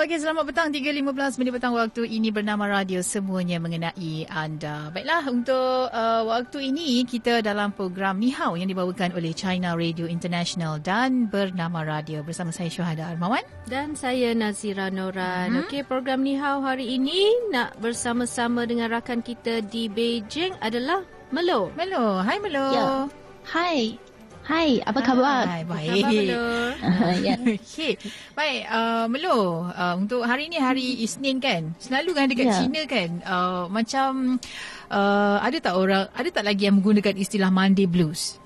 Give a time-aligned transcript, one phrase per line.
[0.00, 4.88] Okey, selamat petang 3.15 minit petang waktu ini bernama radio semuanya mengenai anda.
[4.96, 10.80] Baiklah, untuk uh, waktu ini kita dalam program Nihao yang dibawakan oleh China Radio International
[10.80, 15.52] dan bernama radio bersama saya Syuhada Armawan dan saya Nazira Noran.
[15.52, 15.68] Mm-hmm.
[15.68, 21.76] Okey, program Nihao hari ini nak bersama-sama dengan rakan kita di Beijing adalah Melo.
[21.76, 22.66] Melo, hai Melo.
[22.72, 22.88] Ya.
[23.52, 24.00] Hai.
[24.50, 25.46] Hai, apa khabar?
[25.46, 26.10] Hai, baik.
[26.10, 26.42] Melo.
[26.82, 27.38] Uh, ya.
[27.54, 27.94] Okey.
[28.34, 31.70] Baik, uh, Melo, uh, untuk hari ini hari Isnin kan?
[31.78, 32.58] Selalu kan dekat yeah.
[32.58, 34.42] China kan, uh, macam
[34.90, 38.42] uh, ada tak orang, ada tak lagi yang menggunakan istilah Monday Blues?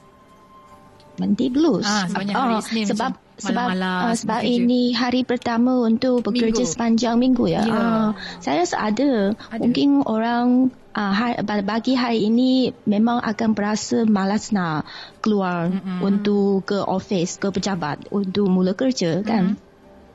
[1.17, 1.89] Monday Blues?
[1.89, 6.71] Ah, sebabnya hari oh, Isnin sebab sebab uh, sebab ini hari pertama untuk bekerja minggu.
[6.71, 7.63] sepanjang minggu ya.
[7.67, 7.75] Yeah.
[7.75, 9.35] Uh, saya rasa ada.
[9.51, 9.59] ada.
[9.59, 14.87] Mungkin orang uh, hari, bagi hari ini memang akan berasa malas nak
[15.19, 15.99] keluar mm-hmm.
[16.03, 19.59] untuk ke office ke pejabat untuk mula kerja kan.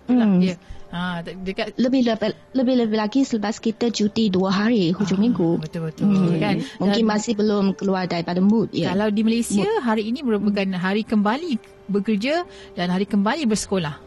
[0.08, 0.16] Mm-hmm.
[0.16, 0.40] Mm.
[0.42, 0.60] Yeah.
[0.90, 5.50] Ha, dekat lebih lebih lebih lebih lagi selepas kita cuti dua hari hujung ah, minggu.
[5.62, 6.42] Betul betul hmm.
[6.42, 6.56] kan.
[6.82, 8.98] Mungkin Dan, masih belum keluar daripada mood ya.
[8.98, 9.86] Kalau di Malaysia mood.
[9.86, 11.62] hari ini merupakan hari kembali
[11.94, 12.42] bekerja
[12.74, 14.02] dan hari kembali bersekolah.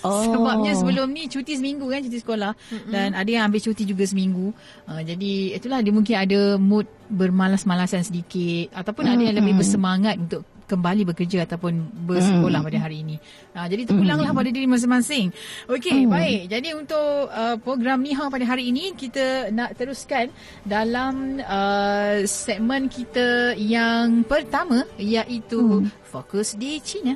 [0.00, 0.24] Oh.
[0.32, 2.92] Sebabnya sebelum ni cuti seminggu kan cuti sekolah mm-hmm.
[2.92, 4.56] dan ada yang ambil cuti juga seminggu.
[4.88, 9.20] Uh, jadi itulah dia mungkin ada mood bermalas-malasan sedikit ataupun mm-hmm.
[9.20, 11.72] ada yang lebih bersemangat untuk kembali bekerja ataupun
[12.08, 12.66] bersekolah mm.
[12.72, 13.16] pada hari ini.
[13.52, 14.38] Uh, jadi terpulanglah mm.
[14.40, 15.26] pada diri masing-masing.
[15.68, 16.10] Okey, mm.
[16.10, 16.40] baik.
[16.48, 20.32] Jadi untuk uh, program Nihao pada hari ini kita nak teruskan
[20.64, 26.08] dalam uh, segmen kita yang pertama iaitu mm.
[26.08, 27.12] fokus di China.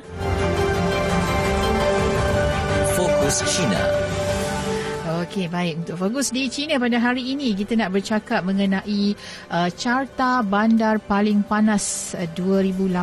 [2.93, 4.06] Fokus China.
[5.27, 5.83] Okey, baik.
[5.83, 9.11] Untuk fokus di China pada hari ini, kita nak bercakap mengenai
[9.51, 12.95] uh, carta bandar paling panas uh, 2018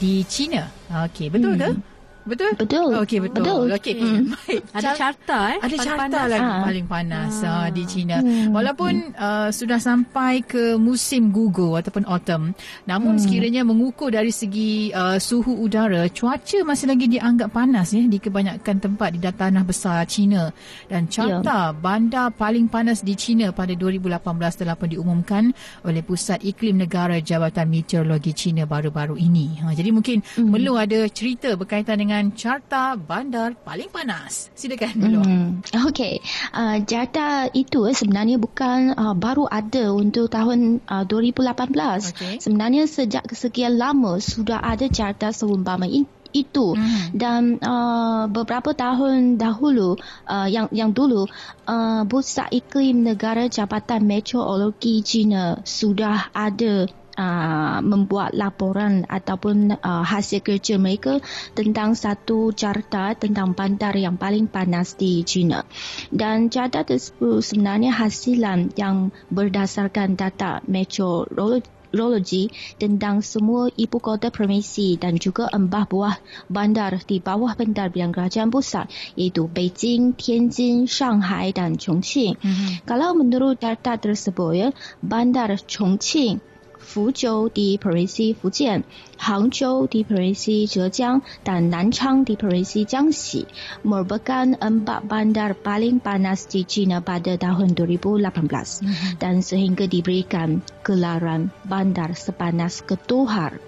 [0.00, 0.64] di China.
[0.88, 1.60] Okey, betul hmm.
[1.60, 1.91] ke?
[2.22, 2.50] Betul?
[2.54, 2.90] Betul.
[3.02, 3.42] Okey, betul.
[3.42, 3.64] betul.
[3.74, 3.94] Okey.
[3.98, 4.22] Hmm.
[4.34, 4.62] Baik.
[4.70, 5.58] Ada carta eh?
[5.58, 6.30] Ada paling carta panas.
[6.30, 6.62] lagi ha.
[6.62, 7.50] paling panas ha.
[7.50, 8.16] uh, di China.
[8.22, 8.50] Hmm.
[8.54, 12.54] Walaupun uh, sudah sampai ke musim gugur ataupun autumn,
[12.86, 13.22] namun hmm.
[13.22, 18.76] sekiranya mengukur dari segi uh, suhu udara, cuaca masih lagi dianggap panas ya di kebanyakan
[18.78, 20.54] tempat di tanah besar China.
[20.86, 21.76] Dan carta ya.
[21.76, 24.22] bandar paling panas di China pada 2018
[24.62, 25.50] telah pun diumumkan
[25.82, 29.58] oleh Pusat Iklim Negara Jabatan Meteorologi China baru-baru ini.
[29.62, 30.50] Ha, jadi mungkin hmm.
[30.50, 34.52] perlu ada cerita berkaitan dengan dengan carta bandar paling panas.
[34.52, 35.20] Silakan dulu.
[35.24, 35.64] Hmm.
[35.88, 36.20] Okey.
[36.52, 41.72] Uh, carta itu sebenarnya bukan uh, baru ada untuk tahun uh, 2018.
[42.12, 42.36] Okay.
[42.36, 47.12] Sebenarnya sejak sekian lama sudah ada carta seumpama ini itu hmm.
[47.12, 51.28] dan uh, beberapa tahun dahulu uh, yang yang dulu
[51.68, 56.88] uh, Pusat Iklim Negara Jabatan Meteorologi China sudah ada
[57.22, 61.22] uh, membuat laporan ataupun uh, hasil kerja mereka
[61.54, 65.62] tentang satu carta tentang bandar yang paling panas di China.
[66.10, 72.48] Dan carta tersebut sebenarnya hasilan yang berdasarkan data meteorologi
[72.80, 76.16] tentang semua ibu kota provinsi dan juga empat buah
[76.48, 82.40] bandar di bawah bandar yang kerajaan pusat iaitu Beijing, Tianjin, Shanghai dan Chongqing.
[82.40, 82.88] Mm-hmm.
[82.88, 84.68] Kalau menurut data tersebut ya,
[85.04, 86.51] bandar Chongqing
[86.91, 88.83] 福州的 provinsi 福建、
[89.17, 93.43] 杭州 di provinsi Zhejiang dan Nanchang di provinsi Jiangxi
[93.83, 99.11] merupakan empat bandar paling panas di China pada tahun 2018 mm-hmm.
[99.19, 103.59] dan sehingga diberikan gelaran bandar sepanas ketuhar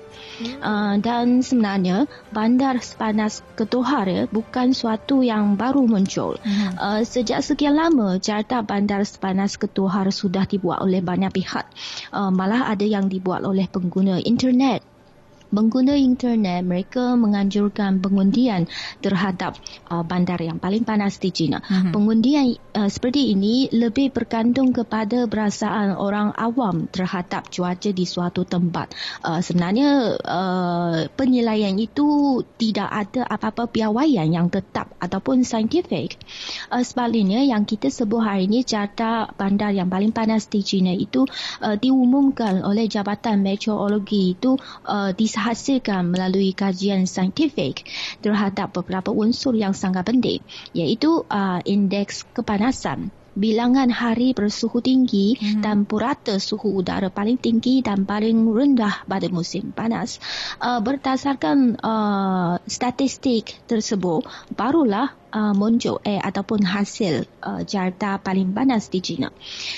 [0.63, 6.39] Uh, dan sebenarnya bandar sepanas Ketuhar ya, bukan suatu yang baru muncul.
[6.43, 6.75] Hmm.
[6.75, 11.67] Uh, sejak sekian lama carta bandar sepanas Ketuhar sudah dibuat oleh banyak pihak.
[12.11, 14.94] Uh, malah ada yang dibuat oleh pengguna internet
[15.55, 18.67] pengguna internet mereka menganjurkan pengundian
[18.99, 19.55] terhadap
[19.89, 21.63] uh, bandar yang paling panas di China.
[21.63, 21.93] Mm-hmm.
[21.95, 28.93] Pengundian uh, seperti ini lebih bergantung kepada perasaan orang awam terhadap cuaca di suatu tempat.
[29.23, 36.19] Uh, sebenarnya uh, penilaian itu tidak ada apa-apa piawaian yang tetap ataupun saintifik.
[36.69, 41.23] Uh, sebaliknya yang kita sebut hari ini carta bandar yang paling panas di China itu
[41.63, 44.59] uh, diumumkan oleh Jabatan Meteorologi itu
[44.89, 47.85] uh, di dihasilkan melalui kajian saintifik
[48.25, 50.41] terhadap beberapa unsur yang sangat penting
[50.73, 55.61] iaitu uh, indeks kepanasan bilangan hari bersuhu tinggi hmm.
[55.61, 60.23] dan purata suhu udara paling tinggi dan paling rendah pada musim panas.
[60.63, 64.23] Uh, berdasarkan uh, statistik tersebut,
[64.55, 69.35] barulah uh, muncul eh ataupun hasil uh, jarda paling panas di China.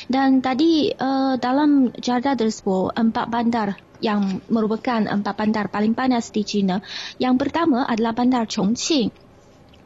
[0.06, 6.42] Dan tadi uh, dalam jarda tersebut, empat bandar yang merupakan empat bandar paling panas di
[6.42, 6.82] China.
[7.16, 9.26] Yang pertama adalah bandar Chongqing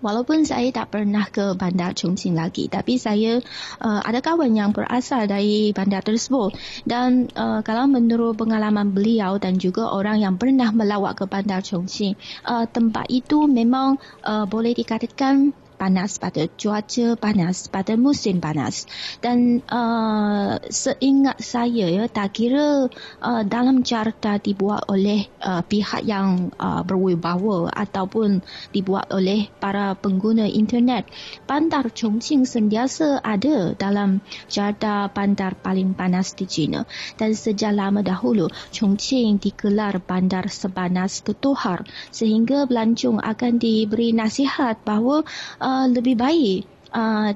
[0.00, 3.36] Walaupun saya tak pernah ke bandar Chongqing lagi, tapi saya
[3.84, 6.56] uh, ada kawan yang berasal dari bandar tersebut
[6.88, 12.16] dan uh, kalau menurut pengalaman beliau dan juga orang yang pernah melawat ke bandar Chongqing,
[12.48, 18.84] uh, tempat itu memang uh, boleh dikatakan panas pada cuaca panas pada musim panas.
[19.24, 22.92] Dan uh, seingat saya ya tak kira
[23.24, 28.44] uh, dalam carta dibuat oleh uh, pihak yang uh, berwibawa ataupun
[28.76, 31.08] dibuat oleh para pengguna internet
[31.48, 34.20] bandar Chongqing sentiasa ada dalam
[34.52, 36.84] carta bandar paling panas di China.
[37.16, 45.22] Dan sejak lama dahulu Chongqing dikelar bandar sepanas ketuhar sehingga pelancong akan diberi nasihat bahawa
[45.62, 47.30] uh, Uh, lebih baik uh,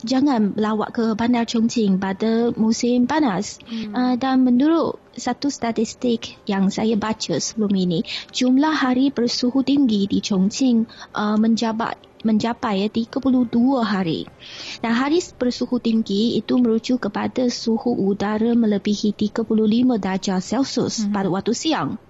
[0.00, 3.60] jangan lawak ke bandar Chongqing pada musim panas.
[3.68, 3.92] Hmm.
[3.92, 8.00] Uh, dan menurut satu statistik yang saya baca sebelum ini,
[8.32, 13.52] jumlah hari bersuhu tinggi di Chongqing uh, menjabat mencapai 32
[13.84, 14.24] hari.
[14.80, 19.52] Dan hari bersuhu tinggi itu merujuk kepada suhu udara melebihi 35
[20.00, 21.12] darjah Celsius hmm.
[21.12, 22.00] pada waktu siang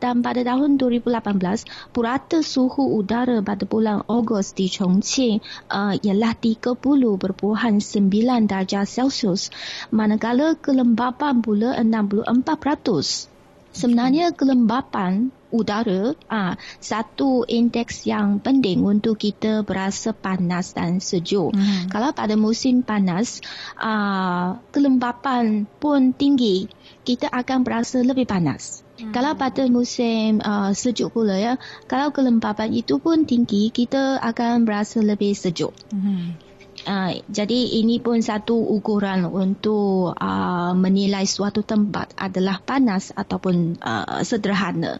[0.00, 6.80] dan pada tahun 2018 purata suhu udara pada bulan Ogos di Chongqing uh, ialah 30.9
[8.48, 9.52] darjah Celsius
[9.92, 13.30] manakala kelembapan pula 64%.
[13.70, 21.54] Sebenarnya kelembapan udara ah satu indeks yang penting untuk kita berasa panas dan sejuk.
[21.54, 21.86] Hmm.
[21.90, 23.38] Kalau pada musim panas
[23.78, 26.66] ah kelembapan pun tinggi,
[27.06, 28.82] kita akan berasa lebih panas.
[29.00, 29.12] Hmm.
[29.16, 31.54] Kalau pada musim uh, sejuk pula ya,
[31.88, 35.72] kalau kelembapan itu pun tinggi, kita akan berasa lebih sejuk.
[35.88, 36.36] Hmm.
[36.80, 44.24] Uh, jadi ini pun satu ukuran untuk uh, menilai suatu tempat adalah panas ataupun uh,
[44.24, 44.96] sederhana.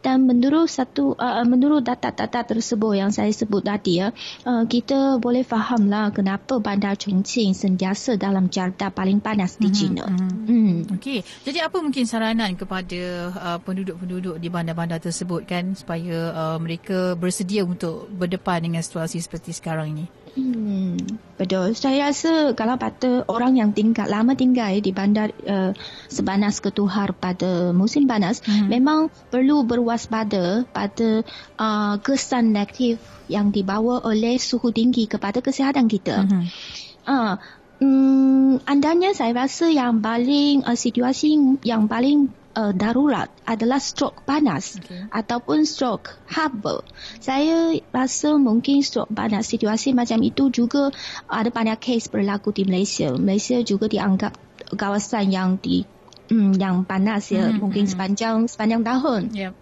[0.00, 4.12] Dan menurut satu uh, menurut data-data tersebut yang saya sebut tadi ya,
[4.48, 9.76] uh, kita boleh fahamlah kenapa bandar Chongqing sentiasa dalam carta paling panas di mm-hmm.
[9.76, 10.04] China.
[10.08, 10.48] Mm-hmm.
[10.48, 10.78] Mm.
[10.96, 11.20] Okey.
[11.44, 13.00] Jadi apa mungkin saranan kepada
[13.32, 19.52] uh, penduduk-penduduk di bandar-bandar tersebut kan supaya uh, mereka bersedia untuk berdepan dengan situasi seperti
[19.52, 20.19] sekarang ini?
[20.34, 20.94] Hmm,
[21.34, 21.74] betul.
[21.74, 25.74] Saya rasa kalau pada orang yang tinggal lama tinggal di bandar uh,
[26.06, 28.70] sebanas ketuhar pada musim panas, hmm.
[28.70, 31.26] memang perlu berwaspada pada
[31.58, 36.26] uh, kesan negatif yang dibawa oleh suhu tinggi kepada kesihatan kita.
[36.26, 36.46] Hmm.
[37.06, 37.34] Uh,
[37.80, 41.32] Hmm, andanya saya rasa yang paling uh, situasi
[41.64, 45.06] yang paling uh, darurat adalah stroke panas okay.
[45.10, 46.82] ataupun stroke haba.
[47.22, 50.90] Saya rasa mungkin stroke panas situasi macam itu juga
[51.30, 53.14] ada banyak kes berlaku di Malaysia.
[53.14, 54.34] Malaysia juga dianggap
[54.74, 55.86] kawasan yang di
[56.30, 57.58] hmm, yang panas ya mm-hmm.
[57.58, 57.92] mungkin hmm.
[57.92, 59.22] sepanjang sepanjang tahun.
[59.34, 59.54] Yep.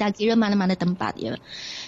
[0.00, 1.36] Tak kira mana-mana tempat ya.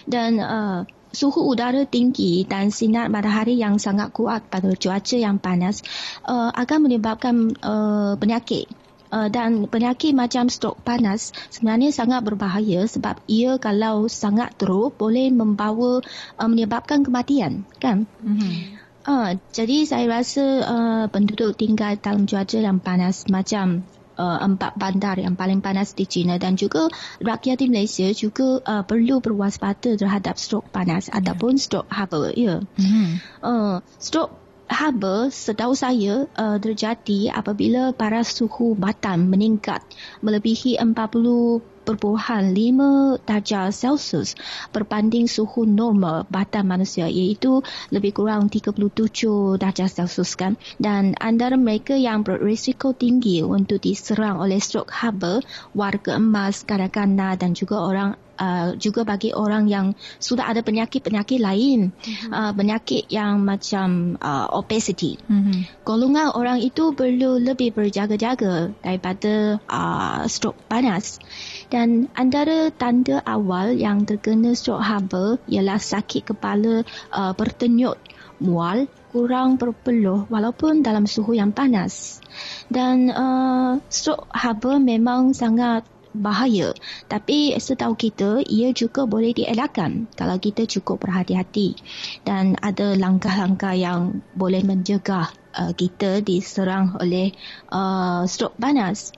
[0.05, 5.85] Dan uh, suhu udara tinggi dan sinar matahari yang sangat kuat pada cuaca yang panas
[6.29, 8.69] uh, akan menyebabkan uh, penyakit.
[9.13, 15.29] Uh, dan penyakit macam strok panas sebenarnya sangat berbahaya sebab ia kalau sangat teruk boleh
[15.29, 16.01] membawa
[16.41, 18.81] uh, menyebabkan kematian kan mm-hmm.
[19.05, 23.85] uh, jadi saya rasa uh, penduduk tinggal dalam cuaca yang panas macam
[24.17, 26.89] uh, empat bandar yang paling panas di China dan juga
[27.21, 31.21] rakyat di Malaysia juga uh, perlu berwaspada terhadap strok panas yeah.
[31.21, 32.37] ataupun strok haba ya.
[32.37, 32.61] Yeah.
[32.81, 33.09] Mm-hmm.
[33.45, 34.42] Uh, strok
[34.73, 39.85] haba setahu saya uh, terjadi apabila paras suhu batan meningkat
[40.25, 44.39] melebihi 40 5 darjah Celsius
[44.71, 47.59] berbanding suhu normal badan manusia iaitu
[47.91, 50.55] lebih kurang 37 darjah Celsius kan?
[50.79, 55.43] Dan antara mereka yang berisiko tinggi untuk diserang oleh stroke haba
[55.75, 61.93] warga emas kanak-kanak dan juga orang Uh, juga bagi orang yang sudah ada penyakit-penyakit lain,
[61.93, 62.33] mm-hmm.
[62.33, 65.21] uh, penyakit yang macam uh, obesity.
[65.29, 65.85] Mm-hmm.
[65.85, 71.21] Golongan orang itu perlu lebih berjaga-jaga daripada uh, stroke panas.
[71.69, 78.01] Dan antara tanda awal yang terkena stroke haba ialah sakit kepala uh, bertenyut,
[78.41, 82.25] mual, kurang berpeluh walaupun dalam suhu yang panas.
[82.73, 86.73] Dan uh, stroke haba memang sangat bahaya.
[87.09, 91.77] Tapi setahu kita, ia juga boleh dielakkan kalau kita cukup berhati-hati.
[92.23, 97.33] Dan ada langkah-langkah yang boleh mencegah uh, kita diserang oleh
[97.73, 99.13] uh, strok panas.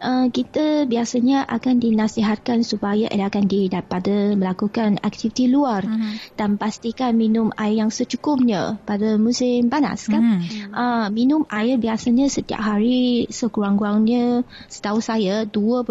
[0.00, 6.36] Uh, kita biasanya akan dinasihatkan supaya elakkan diri daripada melakukan aktiviti luar uh-huh.
[6.36, 10.40] dan pastikan minum air yang secukupnya pada musim panas kan.
[10.40, 10.74] Uh-huh.
[10.74, 15.88] Uh, minum air biasanya setiap hari sekurang-kurangnya setahu saya 2.5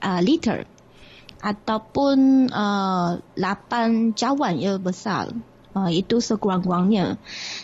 [0.00, 0.66] uh, liter
[1.40, 5.32] ataupun uh, 8 cawan ya besar.
[5.70, 7.14] Uh, itu sekurang-kurangnya.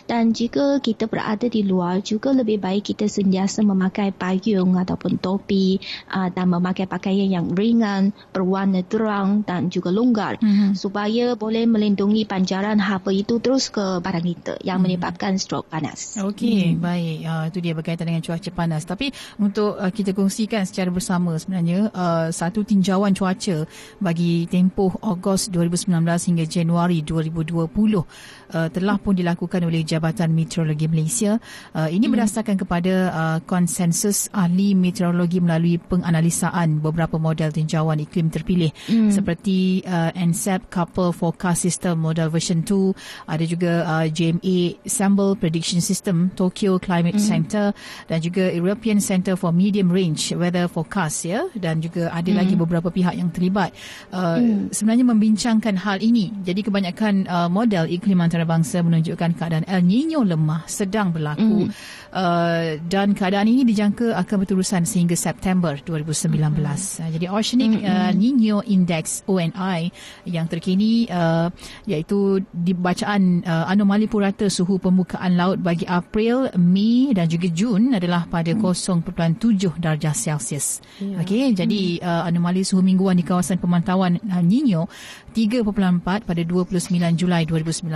[0.07, 5.83] Dan jika kita berada di luar, juga lebih baik kita sentiasa memakai payung ataupun topi
[6.07, 10.71] uh, dan memakai pakaian yang ringan, berwarna terang dan juga longgar mm-hmm.
[10.79, 14.83] supaya boleh melindungi pancaran haba itu terus ke badan kita yang mm-hmm.
[14.87, 16.15] menyebabkan strok panas.
[16.15, 16.79] Okey, mm.
[16.79, 17.17] baik.
[17.27, 18.87] Uh, itu dia berkaitan dengan cuaca panas.
[18.87, 23.67] Tapi untuk uh, kita kongsikan secara bersama sebenarnya uh, satu tinjauan cuaca
[23.99, 25.91] bagi tempoh Ogos 2019
[26.31, 31.39] hingga Januari 2020 uh, telah pun dilakukan oleh Jabatan Meteorologi Malaysia.
[31.73, 32.13] Uh, ini hmm.
[32.13, 39.09] berdasarkan kepada uh, konsensus ahli meteorologi melalui penganalisaan beberapa model tinjauan iklim terpilih hmm.
[39.09, 42.93] seperti uh, NSEP Couple Forecast System Model Version 2,
[43.27, 47.27] ada juga uh, JMA Sample Prediction System, Tokyo Climate hmm.
[47.27, 47.65] Center
[48.11, 52.37] dan juga European Center for Medium Range Weather Forecast ya dan juga ada hmm.
[52.37, 53.71] lagi beberapa pihak yang terlibat
[54.11, 54.75] uh, hmm.
[54.75, 56.31] sebenarnya membincangkan hal ini.
[56.43, 61.71] Jadi kebanyakan uh, model iklim antarabangsa menunjukkan keadaan El Nino lemah sedang berlaku mm.
[62.17, 66.33] Uh, dan keadaan ini dijangka akan berterusan sehingga September 2019.
[66.33, 66.65] Mm.
[66.65, 67.85] Uh, jadi Oceanic mm.
[67.85, 69.93] uh, Nino Index ONI
[70.25, 71.53] yang terkini uh,
[71.85, 77.93] iaitu di bacaan uh, anomali purata suhu permukaan laut bagi April, Mei dan juga Jun
[77.93, 78.65] adalah pada mm.
[78.65, 80.81] 0.7 darjah Celsius.
[80.97, 81.21] Yeah.
[81.21, 82.03] Okey, jadi mm.
[82.03, 84.89] uh, anomali suhu mingguan di kawasan pemantauan uh, Nino
[85.37, 87.93] 3.4 pada 29 Julai 2019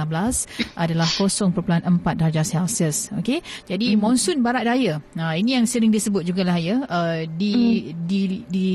[0.77, 3.09] adalah 0.4 darjah Celsius.
[3.17, 3.41] Okey.
[3.65, 4.10] Jadi mm.
[4.11, 4.99] Monsun barat daya.
[5.15, 8.03] Nah, ini yang sering disebut juga lah ya uh, di, mm.
[8.03, 8.19] di
[8.51, 8.69] di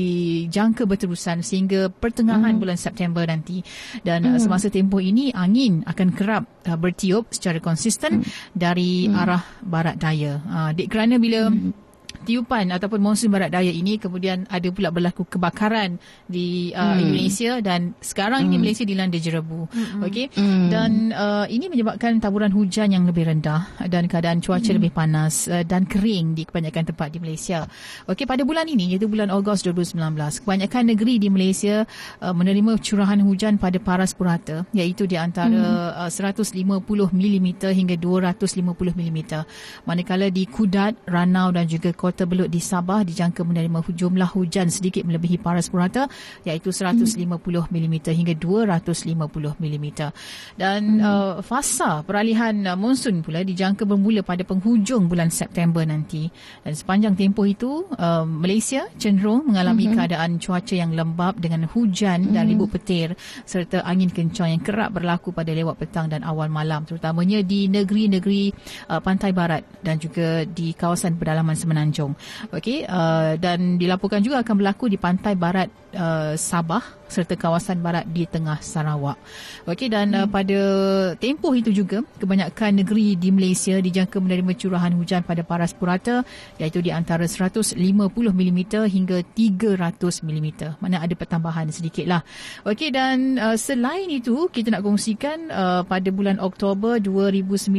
[0.49, 2.59] jangka berterusan sehingga pertengahan mm.
[2.59, 3.61] bulan September nanti
[4.01, 4.33] dan mm.
[4.33, 8.57] uh, semasa tempoh ini angin akan kerap uh, bertiup secara konsisten mm.
[8.57, 9.13] dari mm.
[9.13, 10.41] arah barat daya.
[10.49, 11.85] Uh, dek kerana bila mm
[12.27, 15.95] tiupan ataupun monsun barat daya ini kemudian ada pula berlaku kebakaran
[16.27, 16.99] di uh, hmm.
[16.99, 18.47] Indonesia dan sekarang hmm.
[18.51, 20.03] ini Malaysia dilanda jerebu hmm.
[20.03, 20.67] okey hmm.
[20.67, 24.75] dan uh, ini menyebabkan taburan hujan yang lebih rendah dan keadaan cuaca hmm.
[24.75, 27.63] lebih panas uh, dan kering di kebanyakan tempat di Malaysia
[28.11, 29.95] okey pada bulan ini iaitu bulan Ogos 2019
[30.43, 31.87] kebanyakan negeri di Malaysia
[32.19, 36.11] uh, menerima curahan hujan pada paras purata iaitu di antara hmm.
[36.11, 36.51] uh, 150
[37.13, 38.67] mm hingga 250
[38.97, 39.19] mm
[39.85, 44.73] manakala di Kudat Ranau dan juga Kota Kota Belud di Sabah dijangka menerima jumlah hujan
[44.73, 46.09] sedikit melebihi paras purata
[46.41, 47.13] iaitu 150
[47.69, 49.13] mm hingga 250
[49.61, 49.87] mm.
[50.57, 51.05] Dan hmm.
[51.05, 56.25] uh, fasa peralihan uh, monsun pula dijangka bermula pada penghujung bulan September nanti.
[56.65, 59.93] Dan sepanjang tempoh itu uh, Malaysia cenderung mengalami hmm.
[60.01, 62.33] keadaan cuaca yang lembap dengan hujan hmm.
[62.33, 63.13] dan ribut petir
[63.45, 68.49] serta angin kencang yang kerap berlaku pada lewat petang dan awal malam terutamanya di negeri-negeri
[68.89, 72.06] uh, pantai barat dan juga di kawasan pedalaman semenanjung.
[72.53, 78.05] Okey uh, dan dilaporkan juga akan berlaku di pantai barat uh, Sabah serta kawasan barat
[78.11, 79.17] di tengah Sarawak.
[79.67, 80.27] Okey dan uh, hmm.
[80.27, 80.59] uh, pada
[81.17, 86.23] tempoh itu juga kebanyakan negeri di Malaysia dijangka menerima curahan hujan pada paras purata
[86.59, 90.47] iaitu di antara 150 mm hingga 300 mm.
[90.83, 92.21] Mana ada pertambahan sedikitlah.
[92.67, 97.73] Okey dan uh, selain itu kita nak kongsikan uh, pada bulan Oktober 2019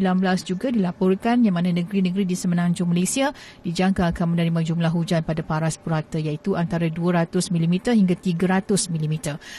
[0.44, 3.30] juga dilaporkan yang mana negeri-negeri di semenanjung Malaysia
[3.62, 9.14] dijangka akan menerima jumlah hujan pada paras purata iaitu antara 200 mm hingga 300 mm.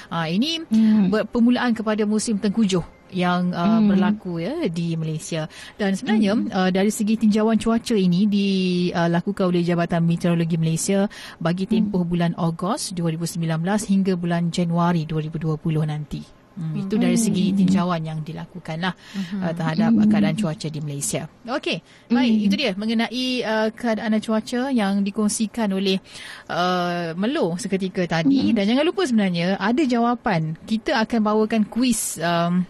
[0.07, 1.29] Uh, ini hmm.
[1.29, 3.89] permulaan kepada musim tengkujuh yang uh, hmm.
[3.89, 5.49] berlaku ya di Malaysia
[5.81, 6.49] dan sebenarnya hmm.
[6.53, 11.09] uh, dari segi tinjauan cuaca ini dilakukan uh, oleh Jabatan Meteorologi Malaysia
[11.41, 12.09] bagi tempoh hmm.
[12.09, 15.57] bulan Ogos 2019 hingga bulan Januari 2020
[15.89, 16.38] nanti.
[16.59, 18.91] Hmm, itu dari segi tinjauan yang dilakukan lah
[19.39, 21.23] uh, terhadap uh, keadaan cuaca di Malaysia.
[21.47, 21.79] Okey,
[22.11, 26.03] baik itu dia mengenai uh, keadaan cuaca yang dikongsikan oleh
[26.51, 30.59] uh, Melo seketika tadi dan jangan lupa sebenarnya ada jawapan.
[30.67, 32.67] Kita akan bawakan kuis um,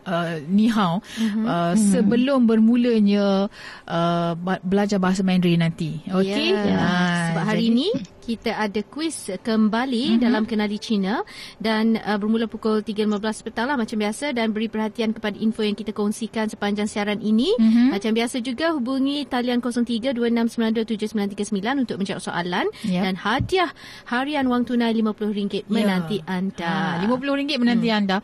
[0.00, 1.20] Uh, ni hao uh-huh.
[1.20, 1.72] uh, uh-huh.
[1.76, 3.52] sebelum bermulanya
[3.84, 4.32] uh,
[4.64, 6.00] belajar bahasa Mandarin nanti.
[6.08, 6.56] Okey.
[6.56, 6.72] Yeah.
[6.72, 10.22] Uh, Sebab hari ini kita ada kuis kembali mm-hmm.
[10.22, 11.24] dalam Kenali Cina
[11.56, 15.74] dan uh, bermula pukul 3.15 petang lah macam biasa dan beri perhatian kepada info yang
[15.74, 17.56] kita kongsikan sepanjang siaran ini.
[17.56, 17.96] Mm-hmm.
[17.96, 23.08] Macam biasa juga hubungi talian 0326927939 untuk menjawab soalan yep.
[23.08, 23.72] dan hadiah
[24.06, 26.36] harian wang tunai RM50 menanti yeah.
[26.36, 27.00] anda.
[27.00, 27.98] Ha, RM50 menanti hmm.
[27.98, 28.16] anda.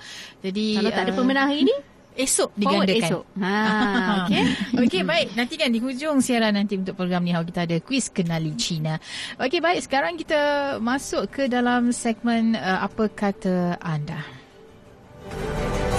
[0.45, 3.05] Jadi kalau tak ada uh, pemenang hari ini esok digandakan.
[3.05, 3.25] esok.
[3.39, 3.57] Ha,
[4.25, 4.45] okey.
[4.83, 5.29] okey, baik.
[5.37, 8.97] Nanti kan di hujung siaran nanti untuk program ni kita ada kuis kenali Cina.
[9.37, 9.85] Okey, baik.
[9.85, 10.41] Sekarang kita
[10.81, 14.25] masuk ke dalam segmen uh, apa kata anda.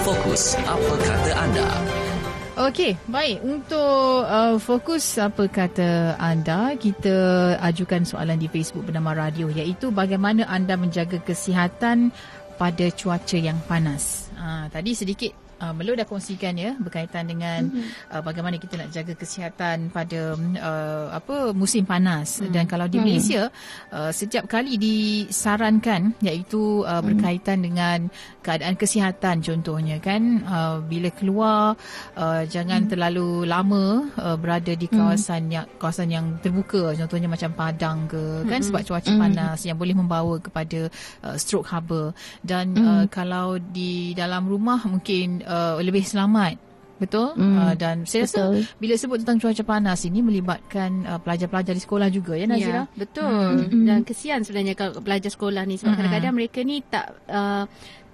[0.02, 1.68] Fokus apa kata anda.
[2.58, 3.38] Okey, baik.
[3.46, 7.14] Untuk uh, fokus apa kata anda, kita
[7.62, 12.10] ajukan soalan di Facebook bernama Radio iaitu bagaimana anda menjaga kesihatan
[12.58, 14.26] pada cuaca yang panas.
[14.34, 18.14] Uh, tadi sedikit uh, Melo dah kongsikan ya berkaitan dengan mm-hmm.
[18.14, 22.50] uh, bagaimana kita nak jaga kesihatan pada uh, apa musim panas mm.
[22.54, 23.04] dan kalau di mm.
[23.04, 23.42] Malaysia
[23.90, 27.04] uh, setiap kali disarankan iaitu uh, mm.
[27.04, 27.98] berkaitan dengan
[28.42, 31.74] keadaan kesihatan contohnya kan uh, bila keluar
[32.16, 32.90] uh, jangan mm.
[32.90, 35.54] terlalu lama uh, berada di kawasan mm.
[35.54, 38.50] yang kawasan yang terbuka contohnya macam padang ke mm-hmm.
[38.50, 39.20] kan sebab cuaca mm.
[39.20, 40.88] panas yang boleh membawa kepada
[41.26, 42.84] uh, stroke haba dan mm.
[42.86, 48.58] uh, kalau di dalam rumah mungkin uh, lebih selamat betul mm, uh, dan saya betul.
[48.58, 52.74] rasa bila sebut tentang cuaca panas ini melibatkan uh, pelajar-pelajar di sekolah juga ya Nazira
[52.74, 53.86] ya, betul mm.
[53.86, 55.98] dan kesian sebenarnya kalau pelajar sekolah ni sebab mm.
[56.02, 57.64] kadang-kadang mereka ni tak uh,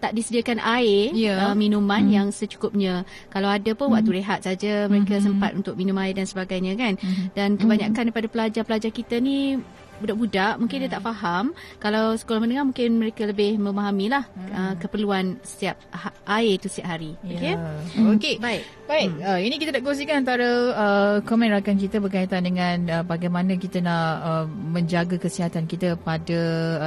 [0.05, 1.49] tak disediakan air yeah.
[1.49, 2.13] uh, minuman mm.
[2.13, 3.95] yang secukupnya kalau ada pun mm.
[3.97, 5.27] waktu rehat saja mereka mm-hmm.
[5.33, 7.33] sempat untuk minum air dan sebagainya kan mm.
[7.33, 8.07] dan kebanyakan mm.
[8.13, 9.57] daripada pelajar-pelajar kita ni
[10.01, 10.85] budak-budak mungkin hmm.
[10.89, 11.11] dia tak hmm.
[11.13, 11.45] faham
[11.79, 14.51] kalau sekolah menengah mungkin mereka lebih memahami lah hmm.
[14.51, 17.39] uh, keperluan setiap ha- air itu setiap hari yeah.
[17.39, 17.55] okey
[17.99, 18.07] hmm.
[18.19, 19.23] okey baik baik hmm.
[19.23, 23.79] uh, ini kita nak kongsikan antara uh, komen rakan kita berkaitan dengan uh, bagaimana kita
[23.79, 26.41] nak uh, menjaga kesihatan kita pada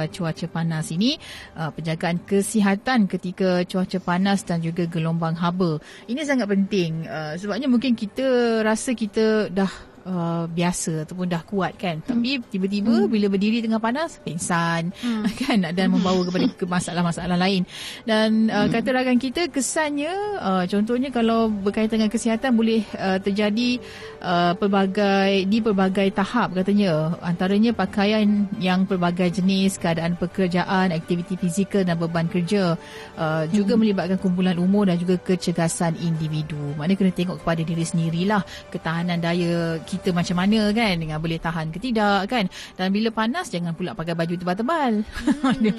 [0.04, 1.16] uh, cuaca panas ini
[1.56, 7.70] uh, penjagaan kesihatan ketika cuaca panas dan juga gelombang haba ini sangat penting uh, sebabnya
[7.70, 12.06] mungkin kita rasa kita dah uh, biasa ataupun dah kuat kan hmm.
[12.06, 13.10] tapi tiba-tiba hmm.
[13.10, 15.24] bila berdiri tengah panas pingsan hmm.
[15.42, 17.64] kan dan membawa kepada ke masalah-masalah lain
[18.04, 18.72] dan uh, hmm.
[18.74, 23.80] kata rakan kita kesannya uh, contohnya kalau berkaitan dengan kesihatan boleh uh, terjadi
[24.22, 31.82] uh, pelbagai di pelbagai tahap katanya antaranya pakaian yang pelbagai jenis keadaan pekerjaan aktiviti fizikal
[31.82, 32.74] dan beban kerja
[33.18, 33.80] uh, juga hmm.
[33.80, 39.80] melibatkan kumpulan umur dan juga kecergasan individu maknanya kena tengok kepada diri sendirilah ketahanan daya
[39.88, 42.44] kita macam mana kan dengan boleh tahan ke tidak kan.
[42.76, 44.92] Dan bila panas jangan pula pakai baju tebal-tebal.
[45.00, 45.56] Hmm.
[45.64, 45.72] dia,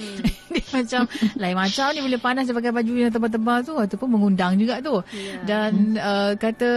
[0.50, 1.02] dia macam
[1.38, 4.98] lain macam ni bila panas dia pakai baju yang tebal-tebal tu ataupun mengundang juga tu.
[5.13, 5.45] Yeah.
[5.45, 6.69] dan uh, kata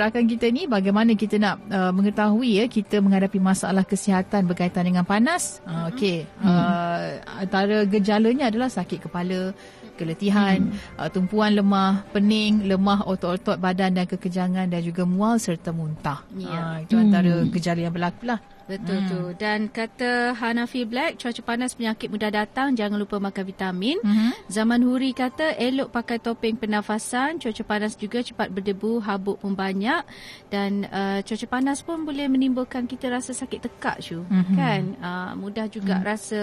[0.00, 5.04] rakan kita ni bagaimana kita nak uh, mengetahui ya kita menghadapi masalah kesihatan berkaitan dengan
[5.04, 5.60] panas?
[5.68, 6.24] Uh, okey.
[6.40, 9.52] Uh, antara gejalanya adalah sakit kepala
[10.00, 10.96] keletihan, hmm.
[10.96, 16.24] uh, tumpuan lemah, pening, lemah otot-otot badan dan kekejangan dan juga mual serta muntah.
[16.32, 16.48] Yeah.
[16.48, 17.04] Uh, itu hmm.
[17.04, 18.40] antara gejala yang berlaku lah.
[18.70, 19.10] Betul hmm.
[19.10, 19.20] tu.
[19.34, 23.98] Dan kata Hanafi Black, cuaca panas penyakit mudah datang, jangan lupa makan vitamin.
[23.98, 24.30] Hmm.
[24.46, 30.06] Zaman Huri kata elok pakai topeng pernafasan, cuaca panas juga cepat berdebu, habuk pun banyak
[30.46, 34.22] dan uh, cuaca panas pun boleh menimbulkan kita rasa sakit tekak cu.
[34.22, 34.54] Hmm.
[34.54, 34.82] Kan?
[35.02, 36.06] Uh, mudah juga hmm.
[36.06, 36.40] rasa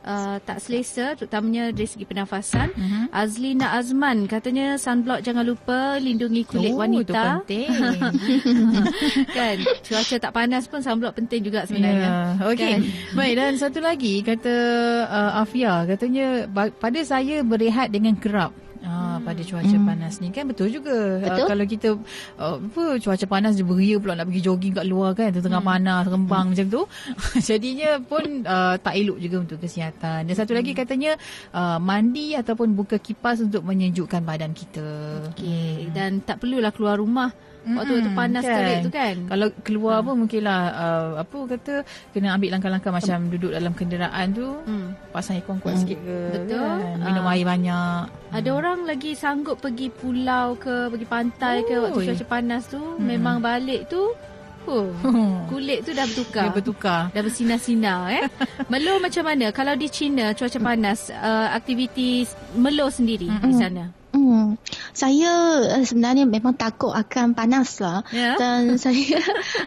[0.00, 2.72] uh, tak selesa terutamanya dari segi pernafasan.
[2.72, 3.12] Hmm.
[3.12, 7.44] Azlina Azman katanya sunblock jangan lupa lindungi kulit oh, wanita.
[7.44, 7.68] Itu penting.
[9.36, 9.56] kan?
[9.84, 12.08] Cuaca tak panas pun sunblock penting juga sebenarnya.
[12.08, 12.48] Yeah.
[12.50, 12.72] Okey.
[12.72, 12.80] Kan?
[13.18, 14.54] Baik dan satu lagi kata
[15.06, 18.54] uh, Afia katanya pada saya berehat dengan kerap.
[18.86, 19.82] Ah, pada cuaca hmm.
[19.82, 21.42] panas ni kan betul juga ah, betul?
[21.42, 21.88] Uh, kalau kita
[22.38, 25.72] uh, apa cuaca panas dia beria pula nak pergi jogging kat luar kan tengah hmm.
[25.74, 26.52] panas rembang hmm.
[26.54, 26.82] macam tu
[27.50, 30.60] jadinya pun uh, tak elok juga untuk kesihatan dan satu hmm.
[30.62, 31.12] lagi katanya
[31.50, 34.86] uh, mandi ataupun buka kipas untuk menyejukkan badan kita
[35.34, 35.92] okey hmm.
[35.96, 37.34] dan tak perlulah keluar rumah
[37.74, 38.54] waktu-waktu panas kan.
[38.54, 39.14] terik tu kan.
[39.26, 40.06] Kalau keluar hmm.
[40.06, 41.74] pun mungkinlah uh, apa kata
[42.14, 43.30] kena ambil langkah-langkah macam hmm.
[43.34, 44.88] duduk dalam kenderaan tu hmm.
[45.10, 45.82] pasang aircon kuat hmm.
[45.82, 46.18] sikit ke.
[46.38, 46.62] Betul.
[46.62, 46.98] Kan?
[47.02, 48.00] Minum uh, air banyak.
[48.30, 48.58] Ada hmm.
[48.58, 53.02] orang lagi sanggup pergi pulau ke pergi pantai oh, ke waktu cuaca panas tu hmm.
[53.02, 54.14] memang balik tu
[54.66, 54.90] Oh,
[55.46, 56.50] kulit tu dah bertukar.
[56.50, 57.00] Dia bertukar.
[57.14, 58.24] Dah bersinar-sinar eh.
[58.70, 59.54] Melo macam mana?
[59.54, 62.26] Kalau di China cuaca panas, uh, aktiviti
[62.58, 63.46] Melo sendiri mm-hmm.
[63.46, 63.84] di sana?
[64.96, 68.02] Saya uh, sebenarnya memang takut akan panas lah.
[68.10, 68.36] Yeah.
[68.36, 69.20] Dan saya